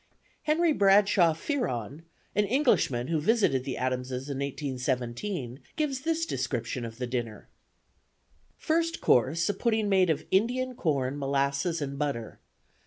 [0.41, 2.01] Henry Bradshaw Fearon,
[2.35, 7.47] an Englishman who visited the Adamses in 1817, gives this description of the dinner:
[8.59, 12.39] "1st course a pudding made of Indian corn, molasses and butter.